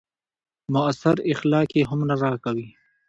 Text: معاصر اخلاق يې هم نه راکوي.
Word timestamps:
معاصر 0.73 1.17
اخلاق 1.33 1.69
يې 1.77 1.83
هم 1.89 1.99
نه 2.09 2.15
راکوي. 2.23 2.67